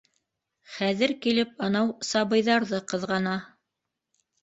[0.77, 3.39] Хәҙер килеп анау сабыйҙарҙы ҡыҙғана.